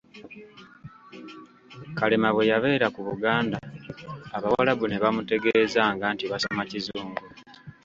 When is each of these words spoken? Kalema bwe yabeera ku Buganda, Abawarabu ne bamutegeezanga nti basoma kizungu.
Kalema 1.97 2.29
bwe 2.33 2.43
yabeera 2.51 2.87
ku 2.95 3.01
Buganda, 3.07 3.57
Abawarabu 4.37 4.85
ne 4.87 4.97
bamutegeezanga 5.03 6.05
nti 6.13 6.25
basoma 6.31 6.63
kizungu. 6.69 7.21